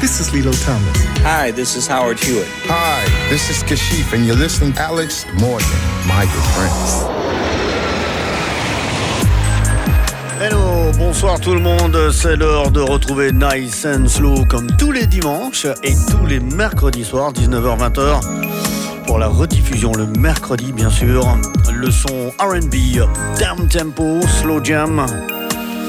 [0.00, 0.96] this is Lilo Thomas.
[1.22, 2.46] Hi, this is Howard Hewitt.
[2.66, 5.66] Hi, this is Kashif, and you're listening to Alex Morgan,
[6.06, 7.04] my good friends.
[10.40, 15.06] Hello, bonsoir tout le monde, c'est l'heure de retrouver Nice and Slow comme tous les
[15.06, 21.26] dimanches et tous les mercredis soirs, 19h-20h, pour la rediffusion le mercredi bien sûr.
[21.74, 22.74] Le son RB,
[23.40, 25.06] Down Tempo, Slow Jam,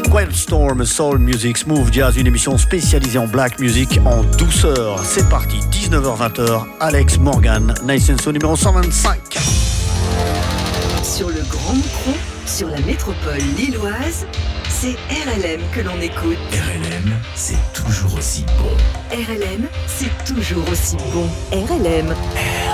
[0.09, 5.00] Quiet Storm, Soul Music, Smooth Jazz, une émission spécialisée en black music en douceur.
[5.04, 9.38] C'est parti, 19h-20h, Alex Morgan, Nice and Slow numéro 125.
[11.03, 12.11] Sur le Grand Micro,
[12.47, 14.25] sur la métropole lilloise,
[14.67, 16.38] c'est RLM que l'on écoute.
[16.53, 19.16] RLM, c'est toujours aussi bon.
[19.16, 21.30] RLM, c'est toujours aussi bon.
[21.52, 22.08] RLM.
[22.08, 22.69] RLM.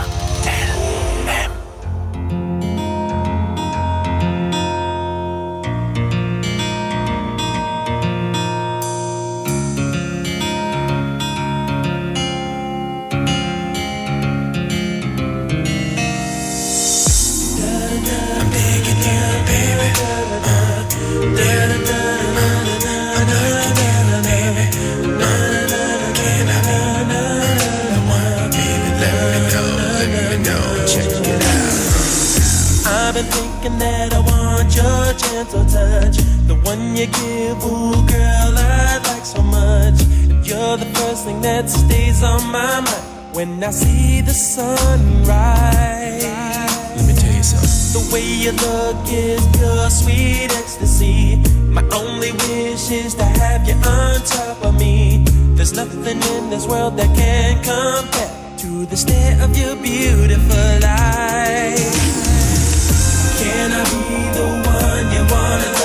[35.36, 36.18] Gentle touch.
[36.48, 40.00] The one you give, ooh, girl, I like so much.
[40.32, 45.28] And you're the first thing that stays on my mind when I see the sunrise.
[46.96, 47.76] Let me tell you something.
[47.96, 51.36] The way you look is pure sweet ecstasy.
[51.78, 55.26] My only wish is to have you on top of me.
[55.58, 58.32] There's nothing in this world that can compare
[58.64, 61.92] to the state of your beautiful eyes.
[63.42, 64.65] Can I be the
[65.06, 65.85] one you wanna love?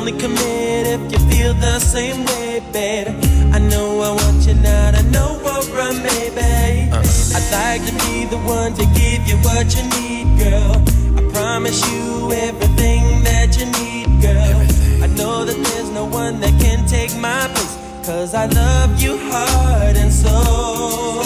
[0.00, 3.10] Only commit if you feel the same way, baby.
[3.52, 6.90] I know I want you now, I know what run, baby.
[6.90, 7.04] Uh.
[7.36, 10.72] I'd like to be the one to give you what you need, girl.
[11.18, 14.60] I promise you everything that you need, girl.
[14.62, 15.02] Everything.
[15.02, 17.76] I know that there's no one that can take my place.
[18.06, 21.24] Cause I love you heart and soul.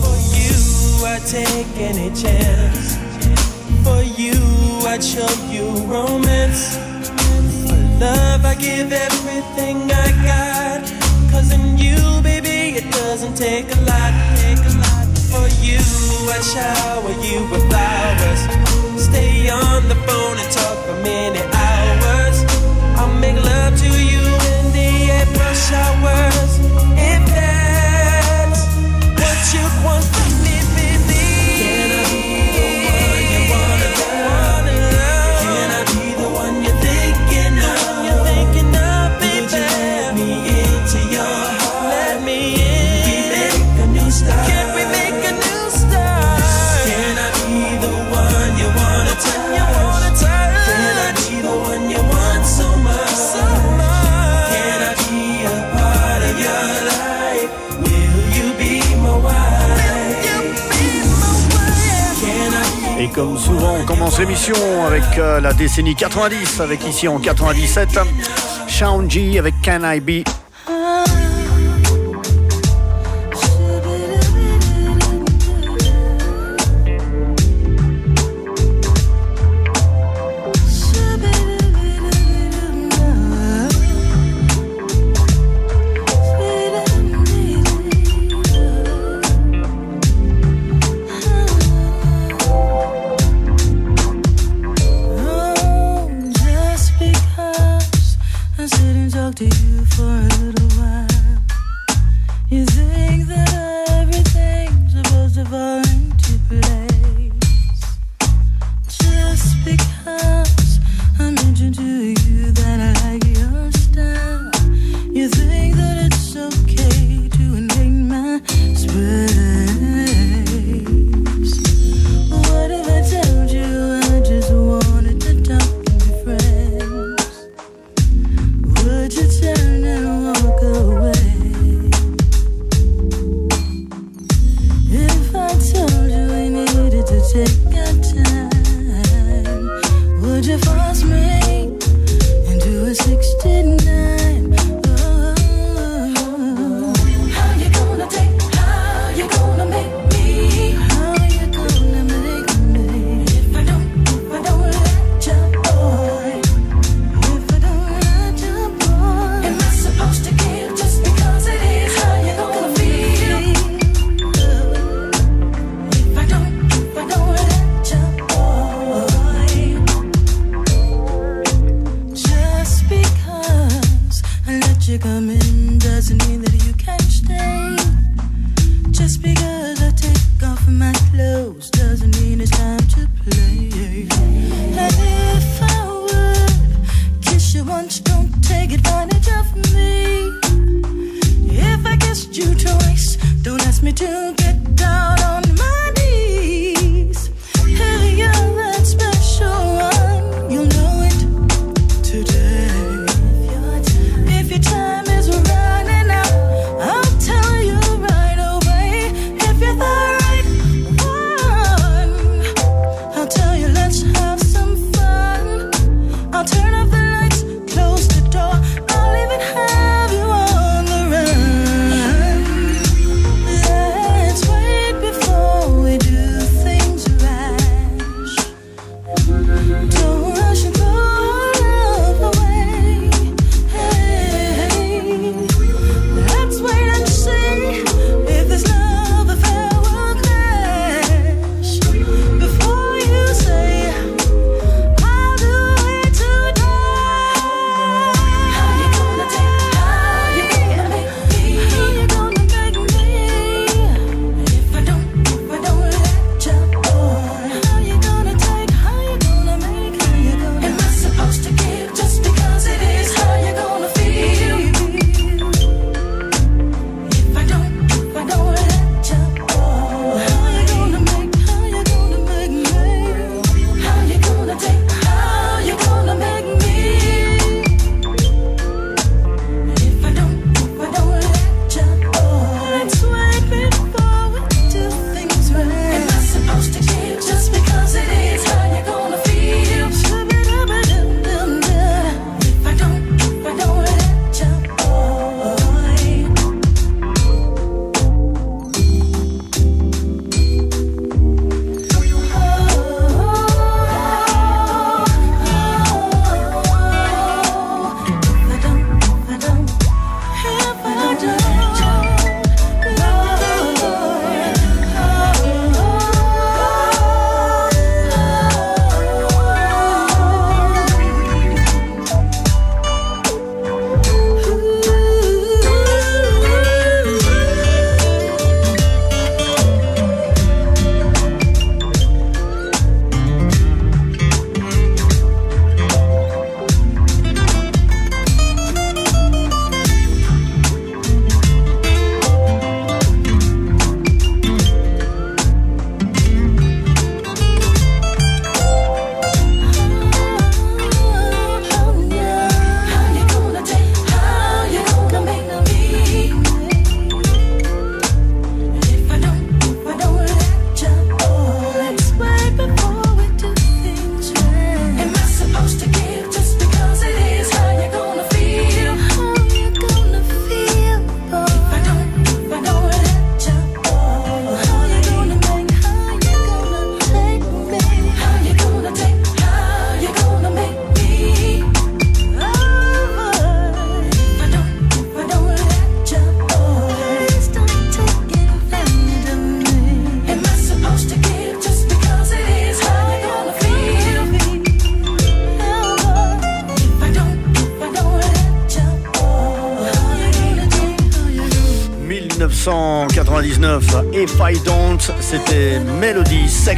[0.00, 0.56] For you,
[1.04, 2.96] I'd take any chance.
[3.84, 4.40] For you,
[4.88, 6.95] I'd show you romance.
[7.98, 10.82] Love, I give everything I got.
[11.32, 14.12] Cause in you, baby, it doesn't take a lot.
[14.36, 15.06] Take a lot.
[15.32, 15.80] For you,
[16.28, 18.42] I'd shower you with flowers.
[19.02, 21.55] Stay on the phone and talk for many hours.
[65.18, 67.98] Euh, la décennie 90, avec ici en 97,
[68.68, 70.35] Shaun G avec Can I Be.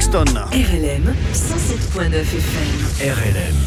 [0.09, 2.81] RLM 107.9 FM.
[3.13, 3.59] RLM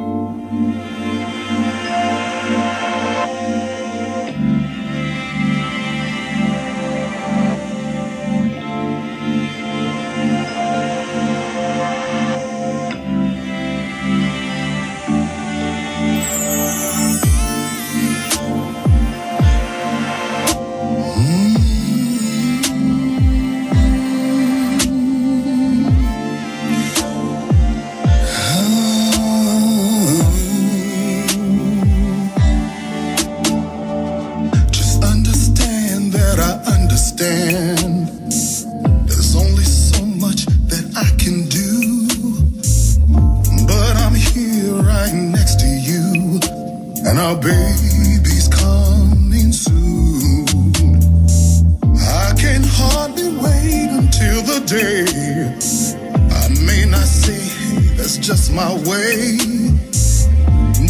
[58.17, 59.35] It's just my way.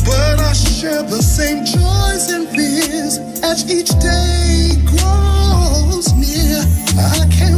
[0.06, 6.62] But I share the same joys and fears as each day grows near.
[7.02, 7.55] I can't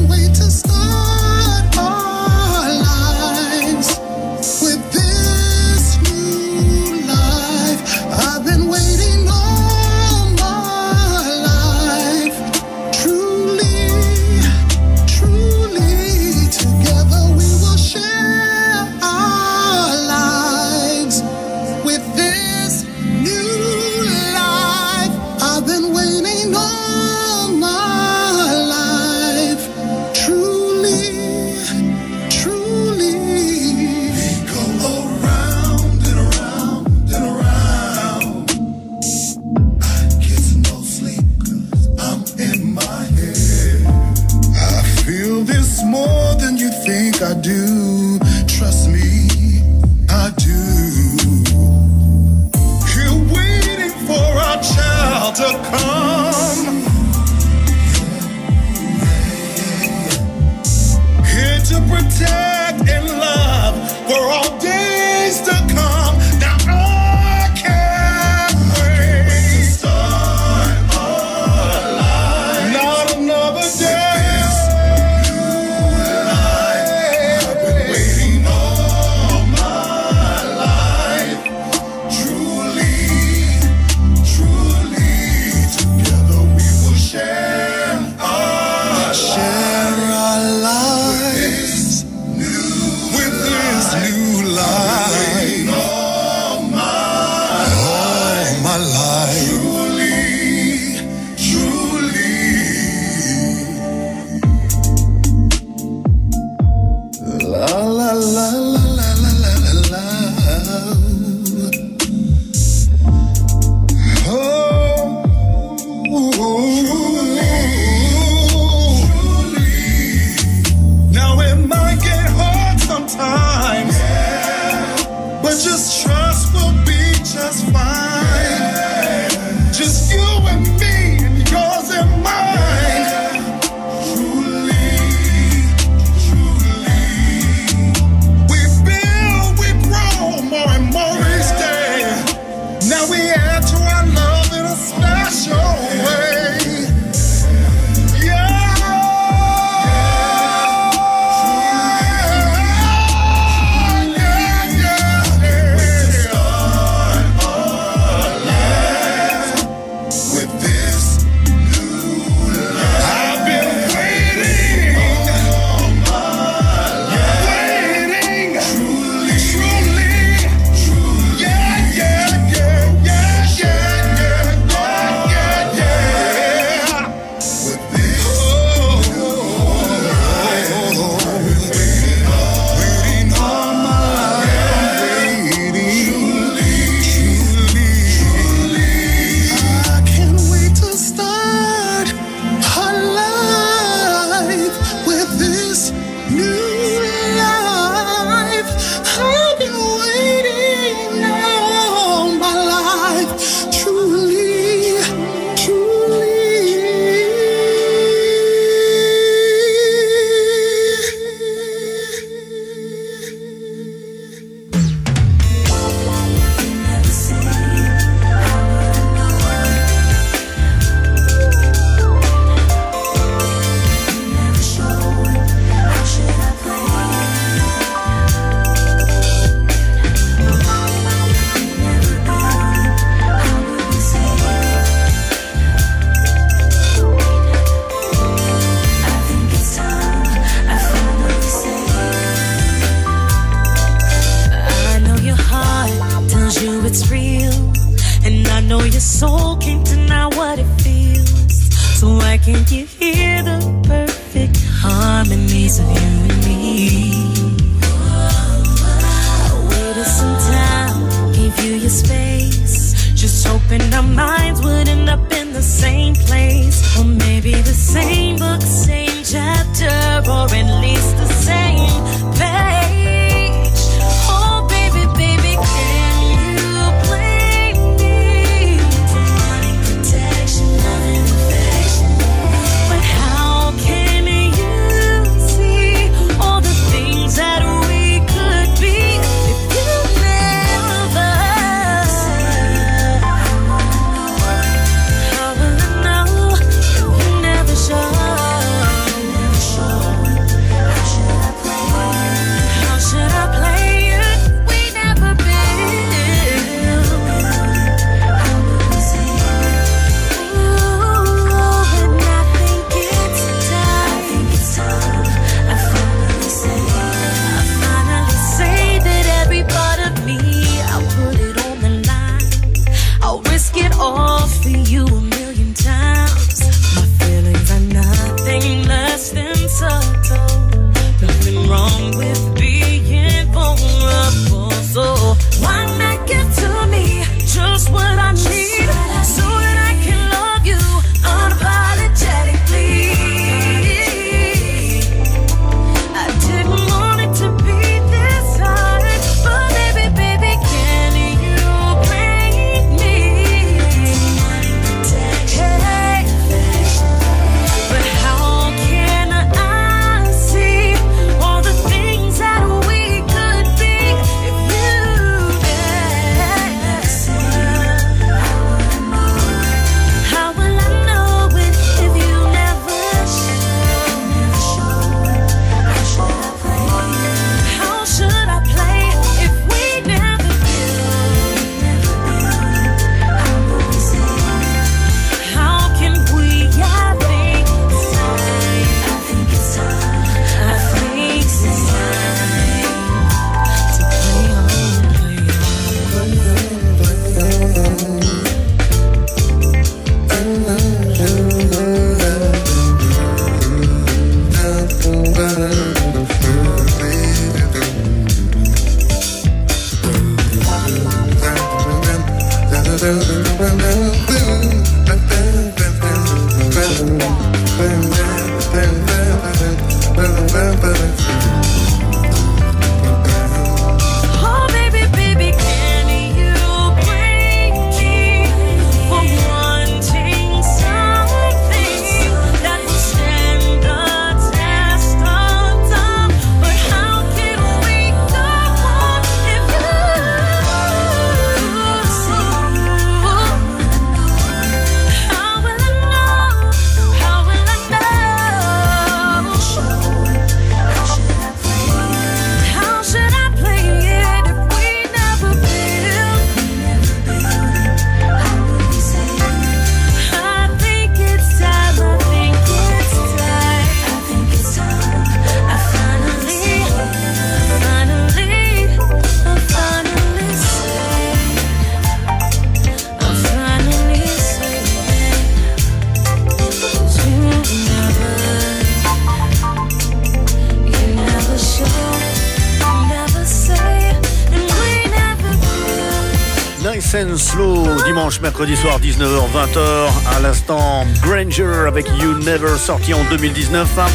[488.57, 490.09] mercredi soir 19h-20h.
[490.35, 493.99] À l'instant, Granger avec You Never sorti en 2019.
[493.99, 494.07] Hein.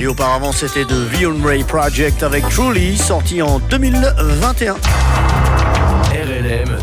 [0.00, 4.72] Et auparavant, c'était de Vion Ray Project avec Truly sorti en 2021.
[4.72, 4.78] RLM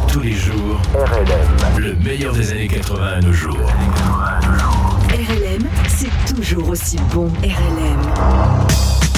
[0.08, 0.79] tous les jours.
[0.93, 1.82] RLM.
[1.82, 3.58] Le meilleur des années 80 à nos jours.
[5.10, 7.32] RLM, c'est toujours aussi bon.
[7.41, 9.12] RLM.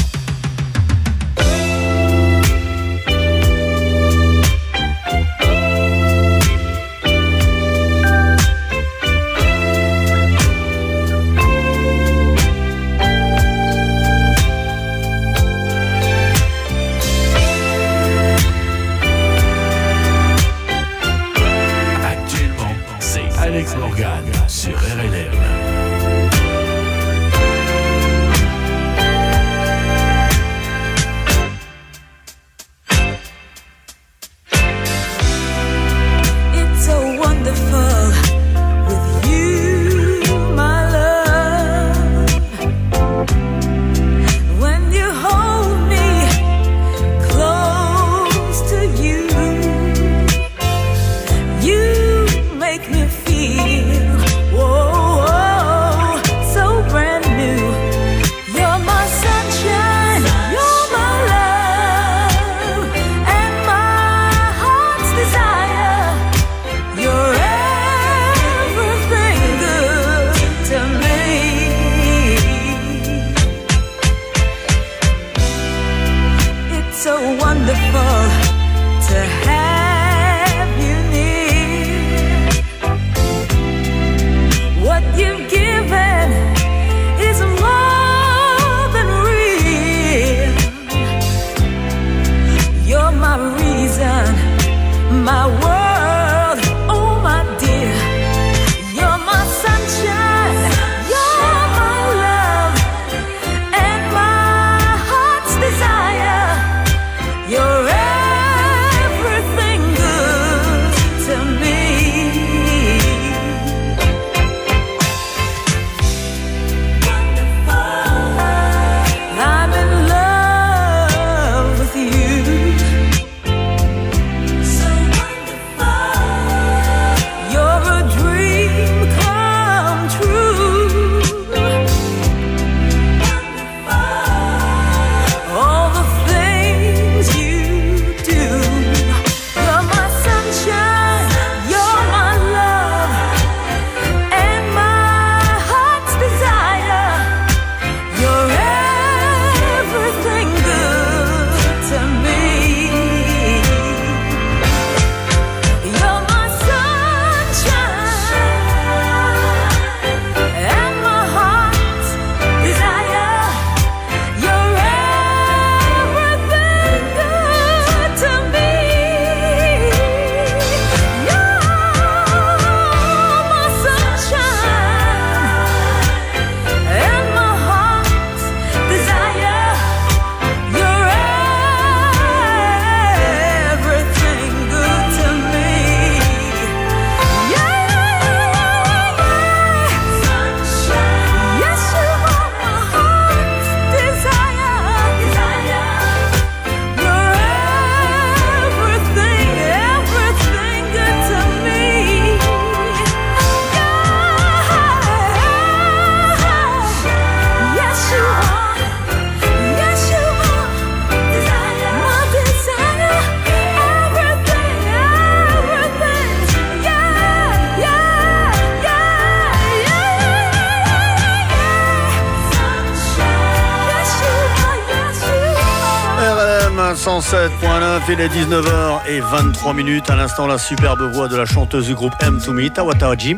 [228.10, 230.10] il est 19h23, minutes.
[230.10, 233.38] À l'instant, la superbe voix de la chanteuse du groupe M2Me, Tawataji,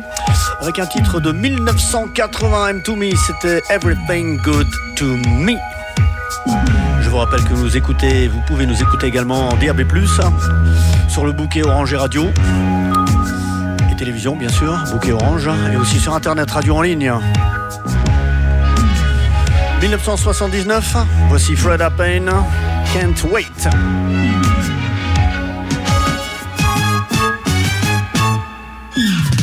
[0.60, 5.54] avec un titre de 1980 M2Me, c'était Everything Good to Me.
[7.00, 9.82] Je vous rappelle que vous écoutez, vous pouvez nous écouter également en DAB+,
[11.08, 12.26] sur le bouquet Orange et Radio,
[13.90, 17.12] et télévision bien sûr, bouquet Orange, et aussi sur Internet Radio en ligne.
[19.80, 20.96] 1979,
[21.28, 22.26] voici Fred Apain,
[22.92, 23.68] Can't Wait.
[28.98, 29.37] Eve.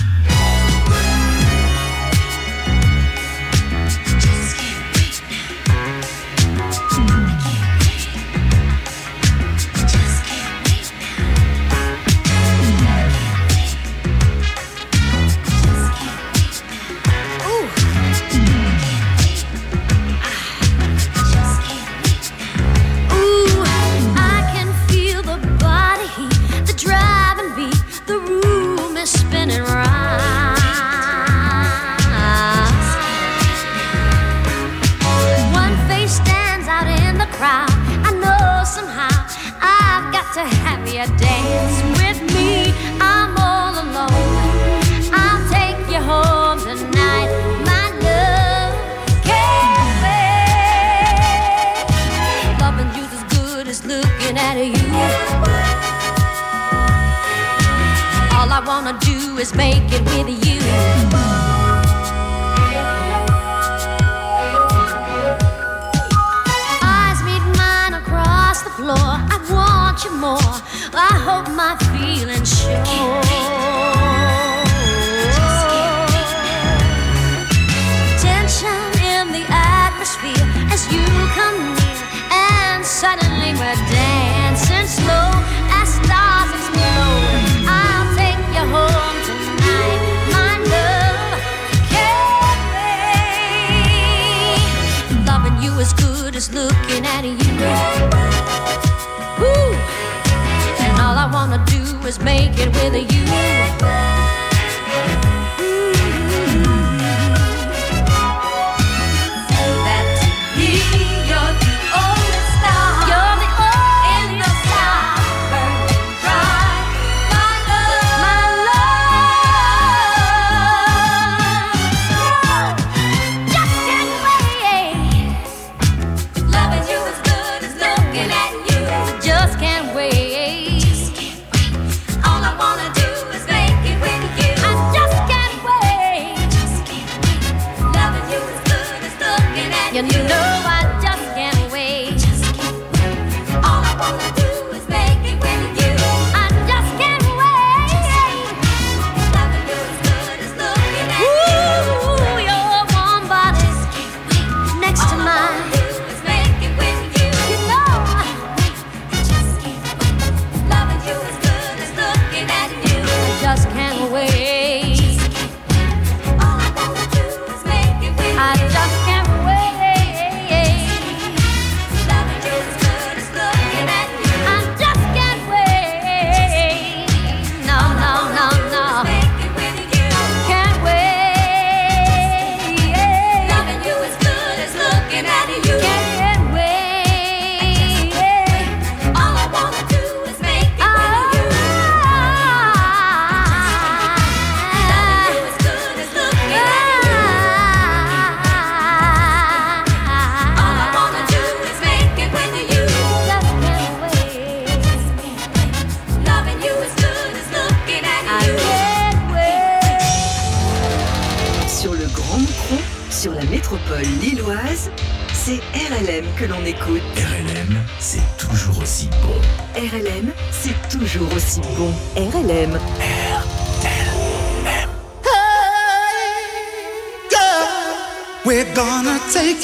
[228.45, 229.61] We're gonna take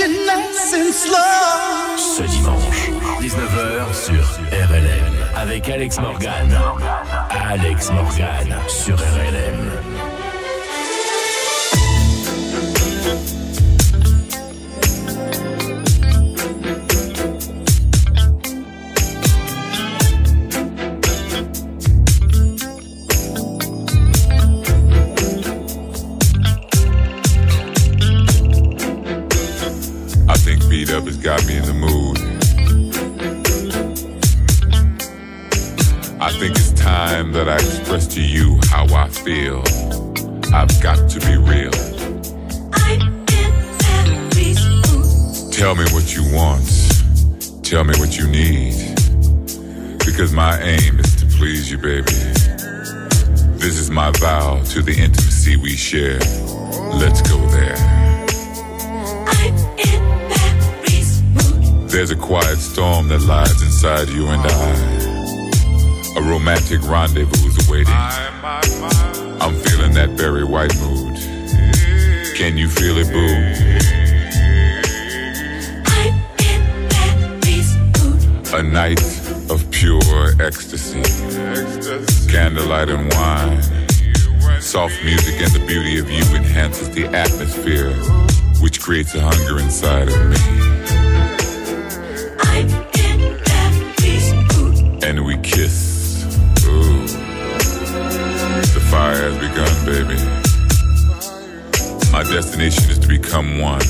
[0.91, 1.17] slow.
[1.97, 2.89] Ce dimanche,
[3.21, 6.49] 19h sur RLM avec Alex Morgan.
[7.29, 9.70] Alex Morgan sur RLM.
[50.31, 52.13] Because my aim is to please you, baby.
[53.59, 56.19] This is my vow to the intimacy we share.
[56.93, 57.75] Let's go there.
[61.87, 66.15] There's a quiet storm that lies inside you and I.
[66.15, 67.93] A romantic rendezvous is awaiting.
[67.93, 71.17] I'm feeling that very white mood.
[72.37, 73.81] Can you feel it, boo?
[78.53, 78.99] A night
[79.81, 81.01] pure ecstasy.
[82.31, 83.59] Candlelight and wine.
[84.61, 87.91] Soft music and the beauty of you enhances the atmosphere,
[88.61, 90.37] which creates a hunger inside of me.
[92.41, 94.31] I'm in that peace
[95.03, 96.25] And we kiss.
[96.67, 97.07] Ooh.
[98.75, 100.19] The fire has begun, baby.
[102.11, 103.81] My destination is to become one.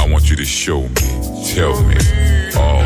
[0.00, 1.96] I want you to show me, tell me
[2.56, 2.79] all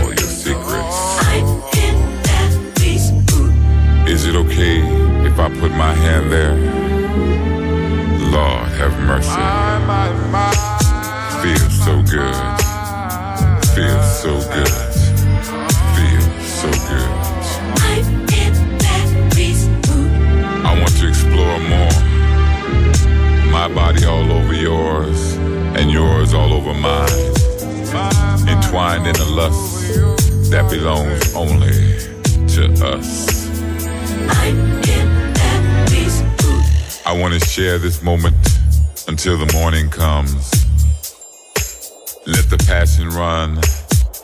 [4.25, 4.79] Is it okay
[5.27, 6.57] if I put my hand there?
[8.33, 9.45] Lord have mercy.
[11.43, 12.35] Feels so good.
[13.77, 14.77] Feels so good.
[15.93, 17.11] Feels so good.
[20.65, 21.97] I want to explore more.
[23.53, 25.35] My body all over yours,
[25.77, 27.11] and yours all over mine.
[28.49, 30.01] Entwined in a lust
[30.51, 31.99] that belongs only
[32.55, 33.34] to us.
[37.07, 38.35] I want to share this moment
[39.07, 40.51] until the morning comes.
[42.27, 43.61] Let the passion run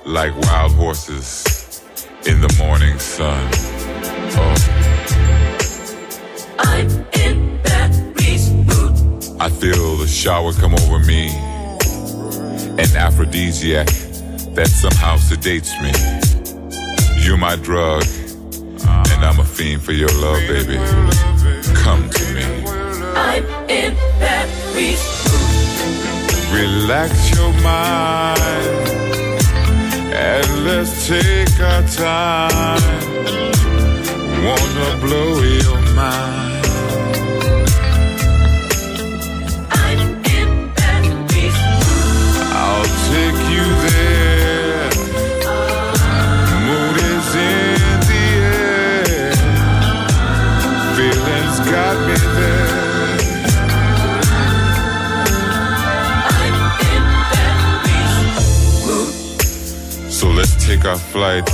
[0.04, 1.84] like wild horses
[2.26, 3.48] in the morning sun.
[4.34, 4.54] Oh.
[6.58, 6.88] I'm
[7.20, 9.40] in that mood.
[9.40, 11.28] I feel the shower come over me,
[12.82, 13.86] an aphrodisiac
[14.56, 15.92] that somehow sedates me.
[17.24, 18.04] You're my drug,
[19.60, 20.76] fiend for your love, baby.
[21.84, 22.44] Come to me.
[23.28, 24.48] I'm in that
[26.50, 28.30] Relax your mind
[30.14, 33.02] and let's take our time.
[34.46, 36.49] Wanna blow your mind.
[60.76, 61.44] Take our flight,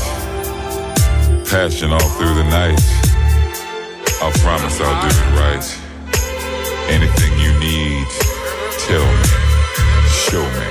[1.48, 2.79] passion all through the night.
[4.20, 5.66] I'll promise I'll do it right.
[6.90, 8.07] Anything you need,
[8.85, 9.29] tell me,
[10.26, 10.68] show me.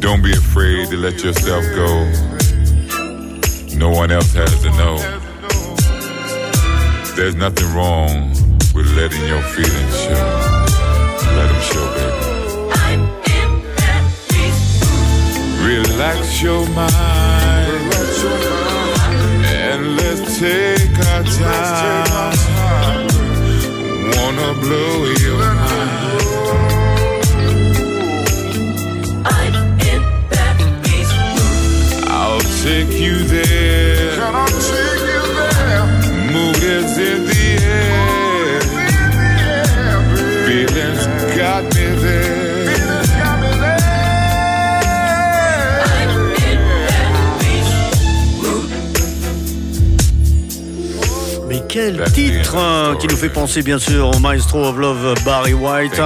[0.00, 2.04] Don't be afraid to let yourself go.
[3.78, 4.98] No one else has to know.
[7.16, 8.34] There's nothing wrong
[8.74, 10.24] with letting your feelings show.
[11.36, 12.13] Let them show, baby.
[15.96, 17.94] Relax your mind.
[19.46, 22.36] And let's take our time.
[24.16, 26.34] Wanna blow your mind.
[29.24, 29.54] I'm
[29.92, 30.58] in that
[32.08, 33.53] I'll take you there.
[51.74, 56.00] Quel titre hein, qui nous fait penser bien sûr au Maestro of Love Barry White.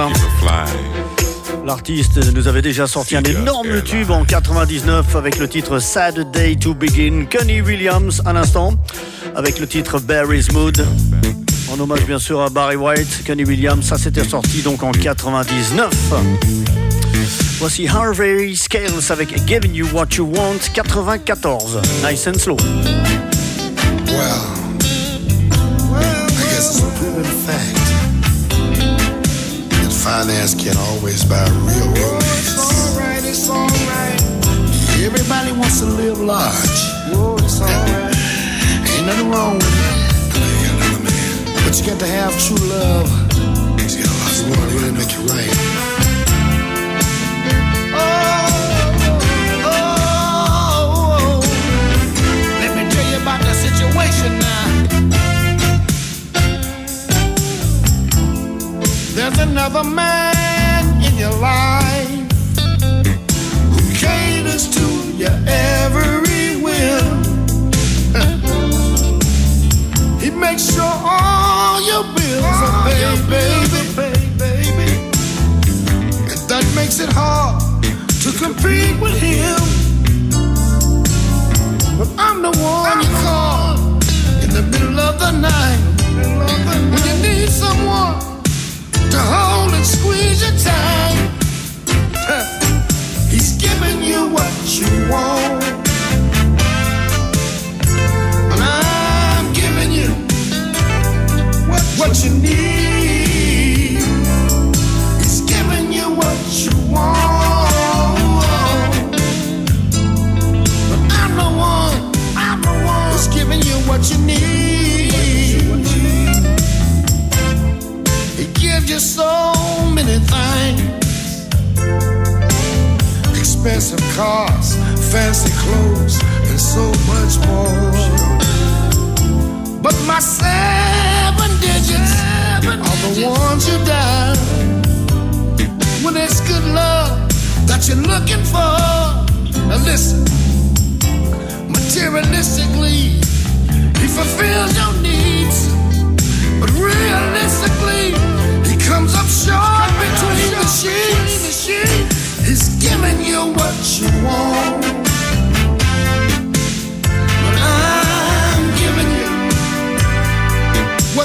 [1.63, 6.55] L'artiste nous avait déjà sorti un énorme tube en 99 avec le titre Sad Day
[6.55, 7.25] to Begin.
[7.29, 8.73] Kenny Williams à l'instant
[9.35, 10.83] avec le titre Barry's Mood.
[11.71, 15.91] En hommage bien sûr à Barry White, Kenny Williams, ça s'était sorti donc en 99.
[17.59, 21.79] Voici Harvey Scales avec Giving You What You Want 94.
[22.03, 22.57] Nice and slow.
[24.07, 24.58] Well,
[27.09, 27.75] proven fact
[29.69, 32.53] that finance can't always buy real romance.
[32.53, 34.21] It's alright, it's alright.
[35.03, 36.79] Everybody wants to live large.
[37.13, 38.15] Oh, it's alright.
[38.93, 39.97] Ain't nothing wrong with it.
[41.65, 43.18] But you got to have true love.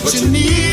[0.05, 0.64] what you need.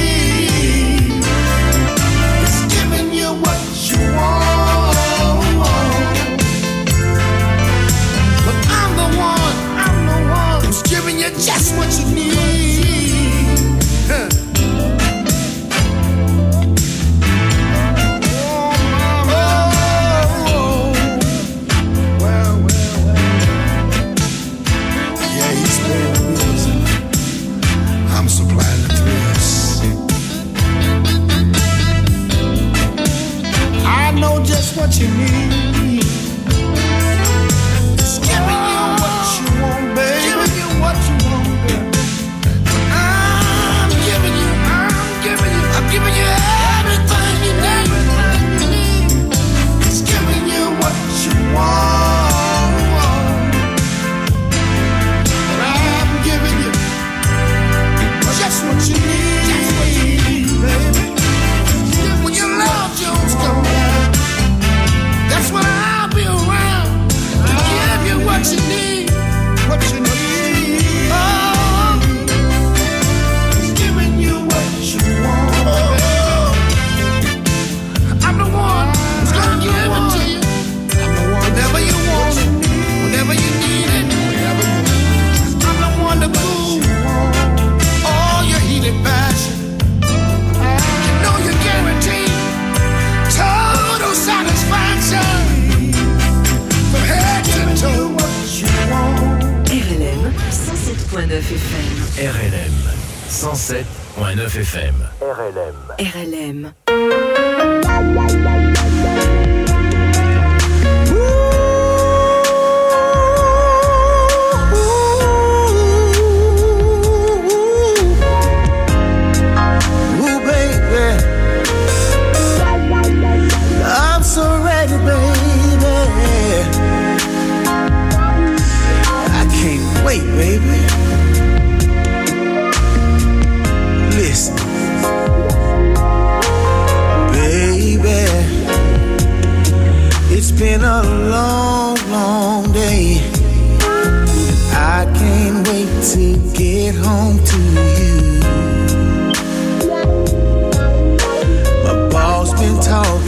[106.32, 106.74] Salem.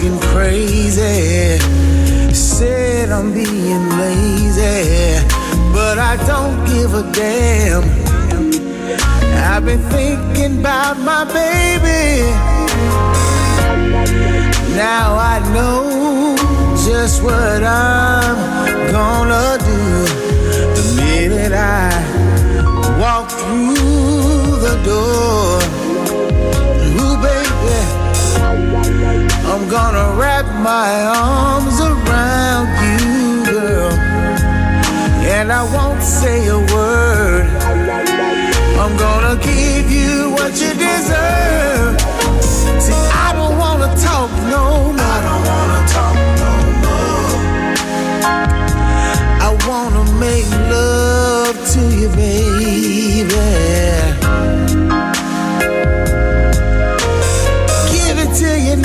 [0.04, 1.60] acting crazy.
[2.34, 5.26] Said I'm being lazy,
[5.74, 7.84] but I don't give a damn.
[9.36, 12.32] I've been thinking about my baby.
[14.76, 16.36] Now I know
[16.86, 18.36] just what I'm
[18.92, 20.06] gonna do
[20.76, 21.90] the minute I
[23.00, 25.43] walk through the door.
[29.54, 33.92] I'm gonna wrap my arms around you, girl.
[35.30, 37.46] And I won't say a word.
[38.82, 42.02] I'm gonna give you what you deserve.
[42.82, 45.06] See, I don't wanna talk no more.
[45.14, 47.38] I don't wanna talk no more.
[49.48, 53.93] I wanna make love to you, baby.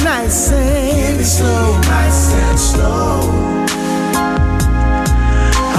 [0.09, 1.80] nice and slow.
[1.82, 3.20] Nice and slow.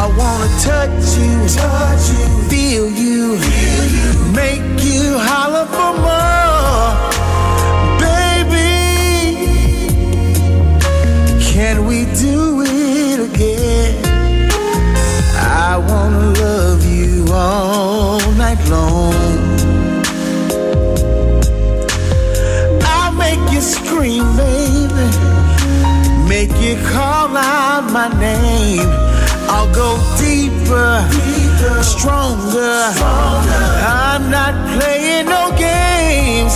[0.02, 2.39] I wanna touch you, touch you.
[26.40, 28.88] Make you call out my name.
[29.52, 32.80] I'll go deeper, deeper stronger.
[33.84, 36.54] I'm not playing no games.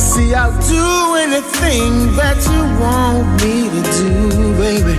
[0.00, 4.94] See, I'll do anything that you want me to do, baby.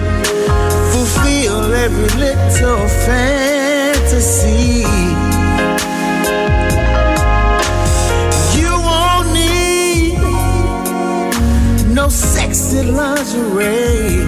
[0.92, 4.84] Fulfill every little fantasy.
[12.54, 14.24] Sexy lingerie.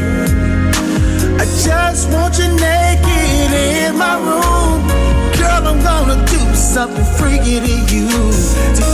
[1.39, 4.88] I just want you naked in my room.
[5.38, 8.07] Girl, I'm gonna do something freaky to you.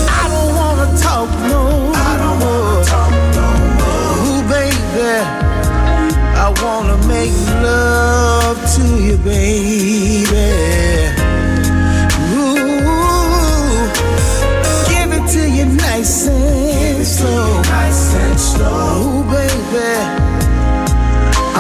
[0.09, 3.47] I don't wanna talk no I don't wanna talk no
[3.79, 4.13] more.
[4.27, 5.13] Ooh, baby,
[6.35, 10.47] I wanna make love to you, baby.
[12.33, 12.87] Ooh,
[14.89, 17.66] give it to you nice and slow.
[18.57, 19.01] Slow.
[19.05, 19.89] Ooh, baby.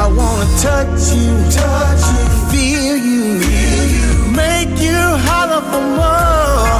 [0.01, 4.31] I wanna touch you, touch you, feel you, feel you.
[4.43, 6.77] make you holler for more.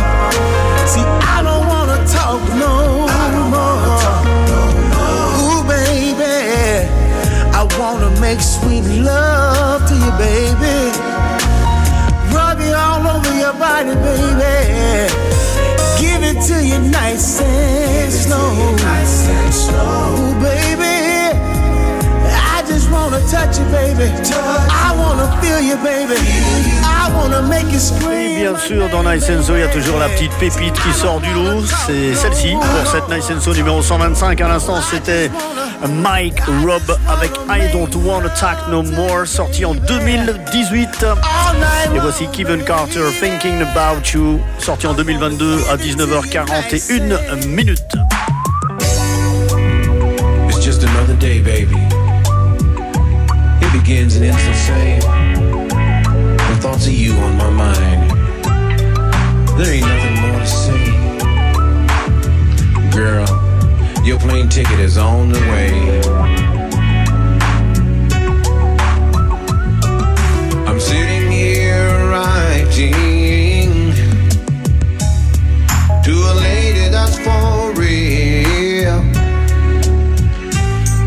[0.91, 1.05] See,
[1.36, 2.74] I don't wanna talk no
[3.53, 4.07] more.
[5.41, 6.89] Ooh, baby,
[7.59, 10.78] I wanna make sweet love to you, baby.
[12.34, 15.13] Rub you all over your body, baby.
[16.01, 21.36] Give it to you nice and and slow, Ooh, baby.
[22.55, 24.10] I just wanna touch you, baby.
[24.70, 26.16] I wanna feel you, baby.
[26.84, 27.80] I wanna make you
[28.12, 30.93] Et bien sûr, dans Nice and So, il y a toujours la petite pépite qui
[30.93, 31.64] sort du lot.
[31.86, 34.39] C'est celle-ci pour cette Nice and So numéro 125.
[34.41, 35.30] À l'instant, c'était
[35.86, 41.05] Mike Robb avec I Don't Wanna Talk No More, sorti en 2018.
[41.95, 47.95] Et voici Kevin Carter, Thinking About You, sorti en 2022 à 19h41 minutes.
[50.49, 51.78] It's just another day, baby.
[53.61, 54.99] It begins and ends the same.
[56.49, 58.11] The thoughts of you on my mind.
[59.57, 60.93] There ain't nothing more to say.
[62.91, 63.25] Girl,
[64.08, 65.99] your plane ticket is on the way.
[70.66, 72.93] I'm sitting here writing
[76.05, 78.99] to a lady that's for real.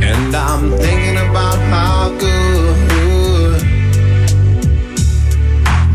[0.05, 3.61] And I'm thinking about how good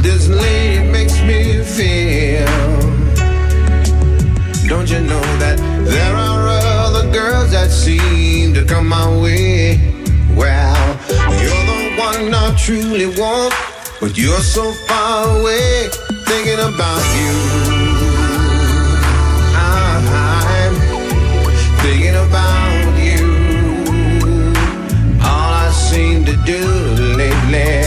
[0.01, 2.47] this lady makes me feel.
[4.68, 6.24] Don't you know that there are
[7.86, 9.77] seem to come my way?
[10.36, 10.88] Well,
[11.39, 13.53] you're the one I truly want,
[14.01, 15.89] but you're so far away,
[16.25, 17.33] thinking about you.
[19.53, 20.73] I'm
[21.83, 23.23] thinking about you.
[25.21, 26.61] All I seem to do
[27.21, 27.86] lately,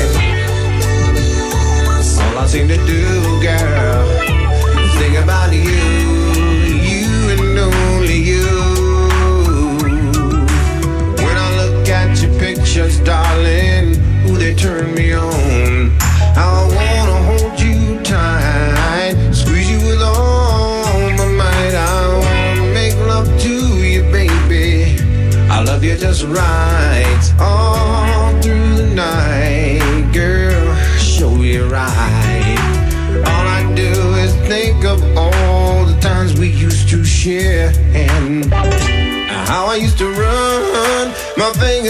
[2.22, 3.02] all I seem to do,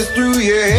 [0.05, 0.78] through your hair,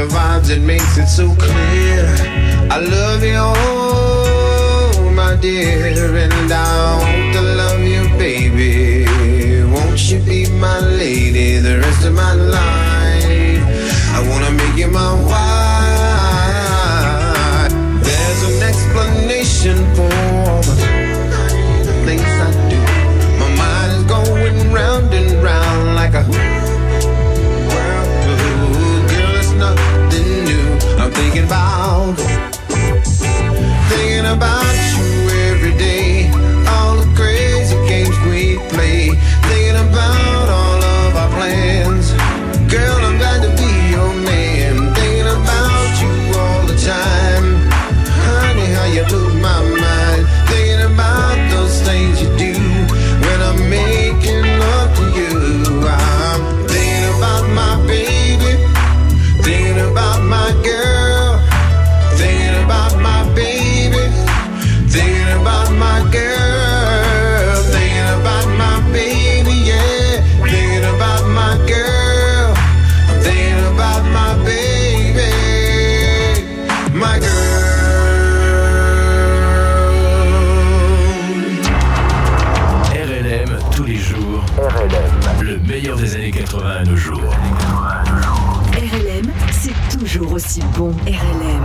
[0.00, 2.06] the vibes that makes it so clear.
[2.70, 9.04] I love you, oh, my dear, and I want to love you, baby.
[9.70, 13.62] Won't you be my lady the rest of my life?
[14.16, 15.12] I wanna make you my
[90.50, 90.92] si bon.
[91.06, 91.59] RLM.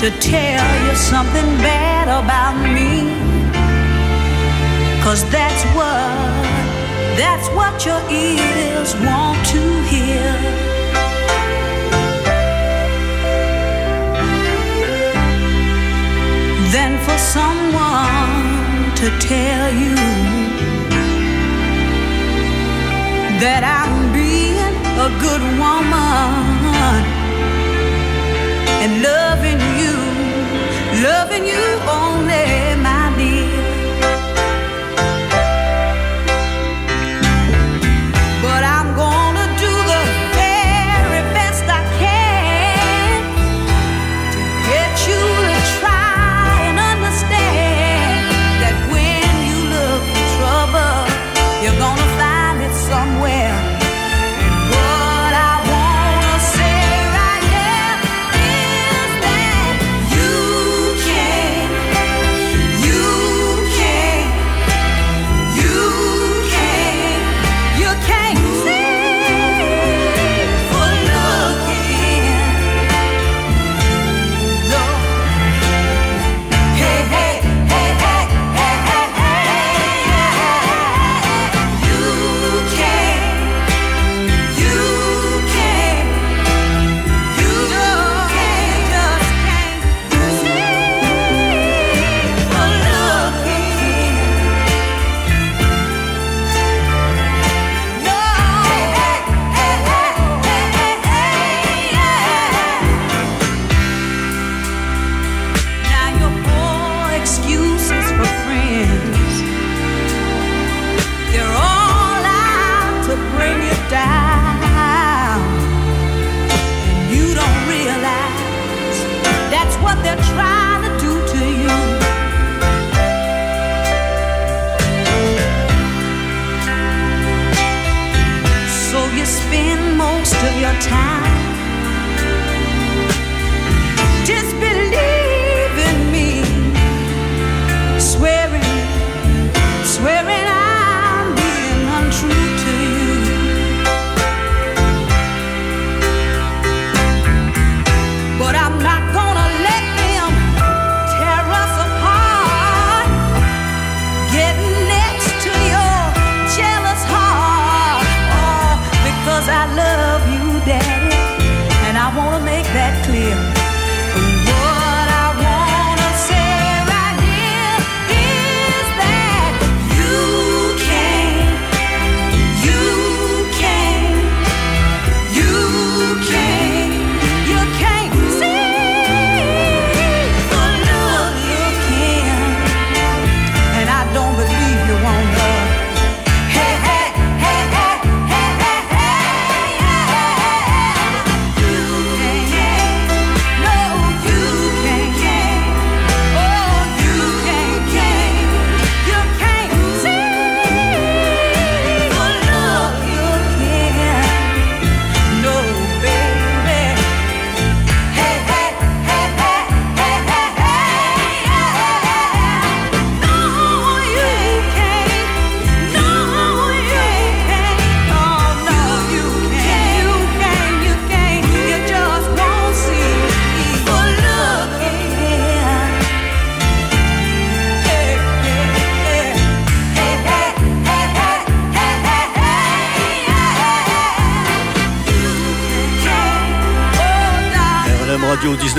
[0.00, 3.04] to tell you something bad about me.
[5.04, 6.40] Cause that's what,
[7.20, 9.60] that's what your ears want to
[9.92, 10.24] hear.
[16.72, 19.96] Than for someone to tell you
[23.42, 24.74] that I'm being
[25.06, 27.04] a good woman
[28.82, 29.19] and love
[31.02, 31.99] loving you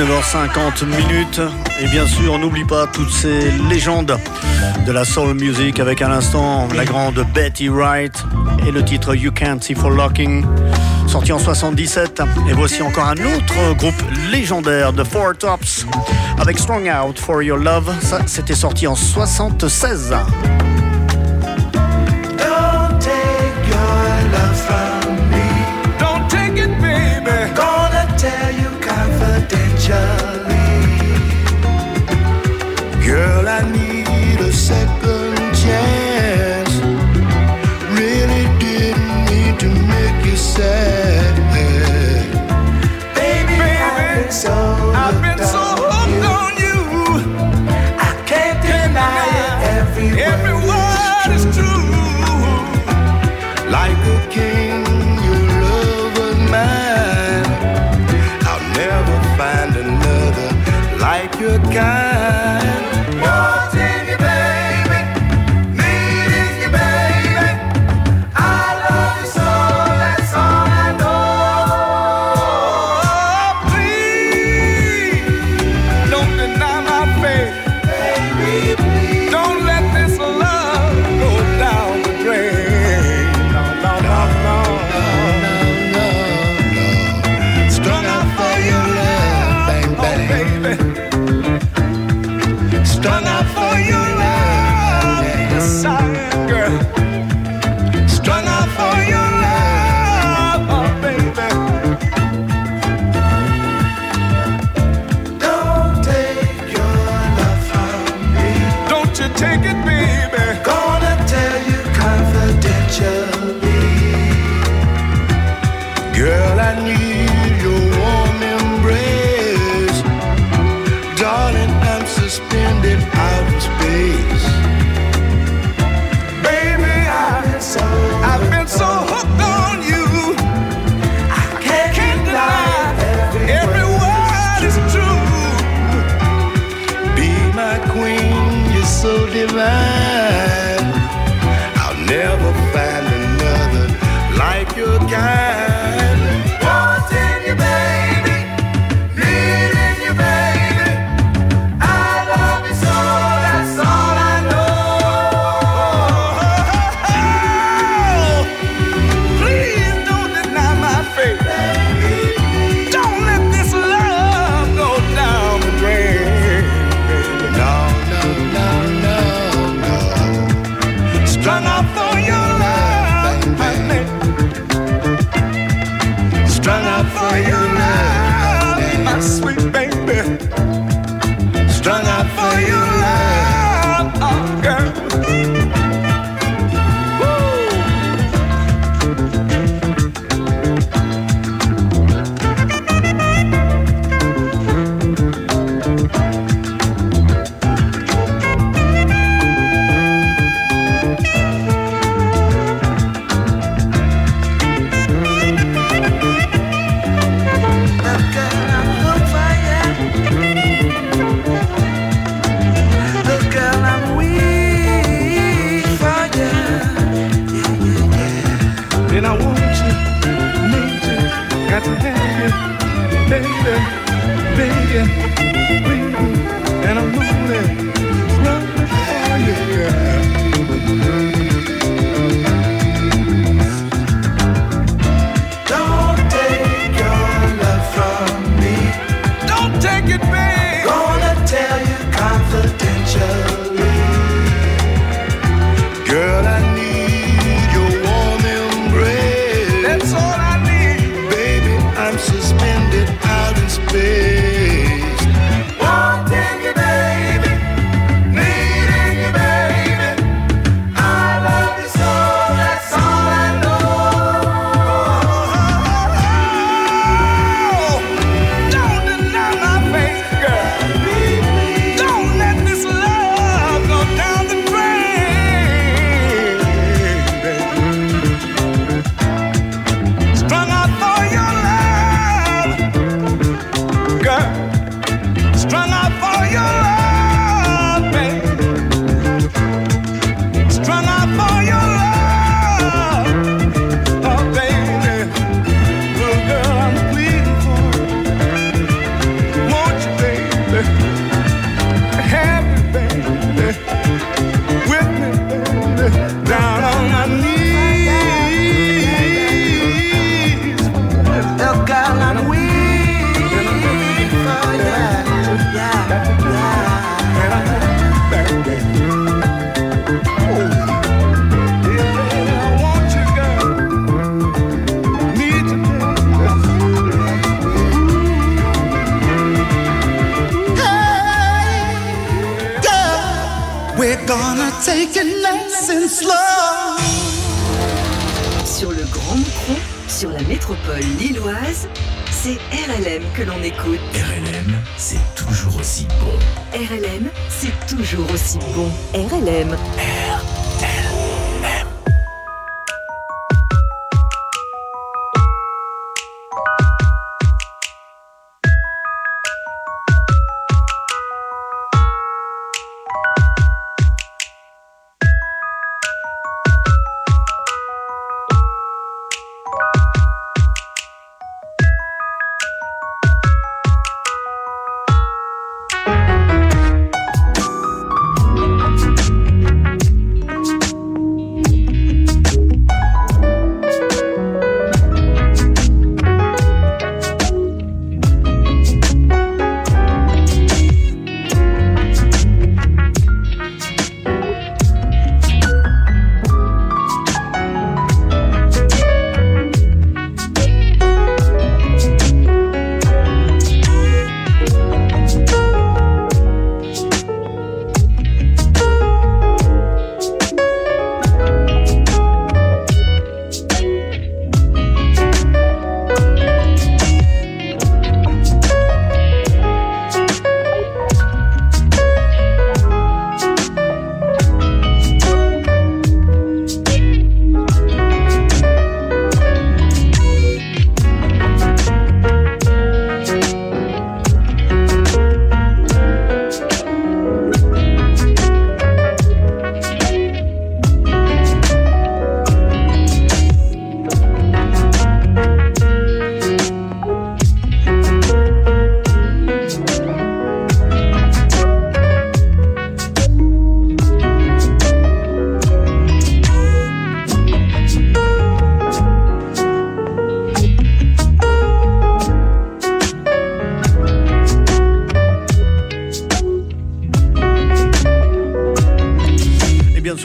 [0.02, 1.42] 19h50 minutes.
[1.80, 4.18] Et bien sûr, n'oublie pas toutes ces légendes
[4.88, 8.12] de la soul music avec à l'instant la grande Betty Wright
[8.66, 10.44] et le titre You Can't See for Locking,
[11.06, 12.24] sorti en 77.
[12.50, 15.86] Et voici encore un autre groupe légendaire de Four Tops
[16.40, 17.94] avec Strong Out for Your Love.
[18.26, 20.16] C'était sorti en 76.
[33.06, 36.74] Girl, I need a second chance.
[38.00, 41.36] Really didn't mean to make you sad.
[43.14, 44.81] Baby, I've so.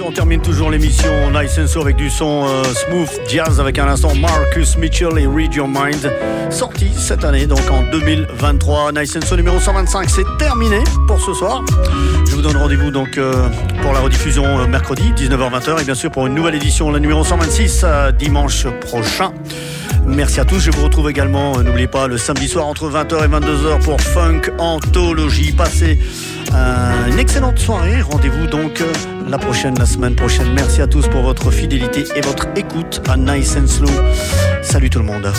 [0.06, 3.88] On termine toujours l'émission Nice and Slow avec du son euh, smooth jazz avec un
[3.88, 6.12] instant Marcus Mitchell et Read Your Mind.
[6.50, 8.92] Sorti cette année, donc en 2023.
[8.92, 10.78] Nice and Slow numéro 125, c'est terminé
[11.08, 11.64] pour ce soir.
[12.24, 13.48] Je vous donne rendez-vous donc euh,
[13.82, 15.80] pour la rediffusion euh, mercredi, 19h-20h.
[15.80, 19.32] Et bien sûr, pour une nouvelle édition, la numéro 126, euh, dimanche prochain.
[20.06, 20.60] Merci à tous.
[20.60, 24.00] Je vous retrouve également, euh, n'oubliez pas, le samedi soir entre 20h et 22h pour
[24.00, 25.52] Funk Anthologie.
[25.52, 25.98] Passez
[26.54, 28.00] euh, une excellente soirée.
[28.00, 28.92] Rendez-vous donc euh,
[29.28, 30.52] la prochaine, la semaine prochaine.
[30.54, 33.90] Merci à tous pour votre fidélité et votre écoute à Nice and Slow.
[34.62, 35.32] Salut tout le monde.